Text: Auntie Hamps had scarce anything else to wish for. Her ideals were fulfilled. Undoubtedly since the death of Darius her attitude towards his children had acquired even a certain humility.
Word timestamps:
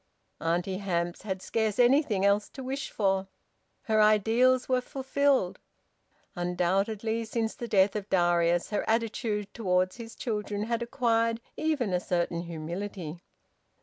Auntie 0.39 0.79
Hamps 0.79 1.21
had 1.21 1.43
scarce 1.43 1.77
anything 1.77 2.25
else 2.25 2.49
to 2.49 2.63
wish 2.63 2.89
for. 2.89 3.27
Her 3.83 4.01
ideals 4.01 4.67
were 4.67 4.81
fulfilled. 4.81 5.59
Undoubtedly 6.35 7.23
since 7.23 7.53
the 7.53 7.67
death 7.67 7.95
of 7.95 8.09
Darius 8.09 8.71
her 8.71 8.83
attitude 8.89 9.53
towards 9.53 9.97
his 9.97 10.15
children 10.15 10.63
had 10.63 10.81
acquired 10.81 11.39
even 11.55 11.93
a 11.93 11.99
certain 11.99 12.41
humility. 12.41 13.19